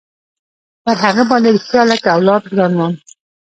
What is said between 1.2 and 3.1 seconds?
باندې رښتيا لکه اولاد ګران وم.